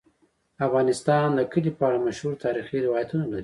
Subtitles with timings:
[0.65, 3.39] افغانستان د کلي په اړه مشهور تاریخی روایتونه لري.